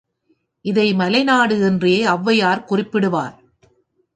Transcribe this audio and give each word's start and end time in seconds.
இதை 0.65 0.93
மலைநாடு 0.93 1.55
என்றே 1.61 1.93
ஒளவையார் 2.05 2.65
குறிப்பிடுவார். 2.69 3.37